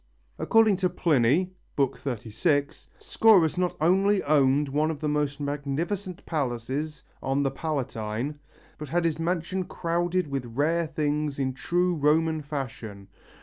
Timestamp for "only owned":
3.79-4.67